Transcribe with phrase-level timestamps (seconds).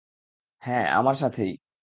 [0.61, 1.51] হ্যাঁ, আমার সাথেই।